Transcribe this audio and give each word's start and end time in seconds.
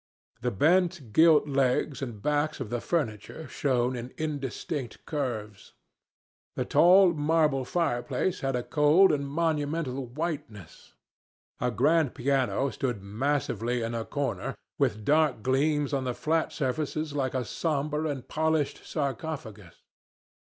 The 0.41 0.49
bent 0.49 1.13
gilt 1.13 1.47
legs 1.47 2.01
and 2.01 2.23
backs 2.23 2.59
of 2.59 2.71
the 2.71 2.81
furniture 2.81 3.47
shone 3.47 3.95
in 3.95 4.15
indistinct 4.17 5.05
curves. 5.05 5.73
The 6.55 6.65
tall 6.65 7.13
marble 7.13 7.63
fireplace 7.65 8.39
had 8.39 8.55
a 8.55 8.63
cold 8.63 9.11
and 9.11 9.27
monumental 9.27 10.07
whiteness. 10.07 10.95
A 11.59 11.69
grand 11.69 12.15
piano 12.15 12.71
stood 12.71 13.03
massively 13.03 13.83
in 13.83 13.93
a 13.93 14.03
corner, 14.03 14.55
with 14.79 15.05
dark 15.05 15.43
gleams 15.43 15.93
on 15.93 16.03
the 16.05 16.15
flat 16.15 16.51
surfaces 16.51 17.13
like 17.13 17.35
a 17.35 17.45
somber 17.45 18.07
and 18.07 18.27
polished 18.27 18.83
sarcophagus. 18.83 19.83